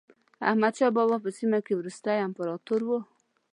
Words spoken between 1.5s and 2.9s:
کې وروستی امپراتور و.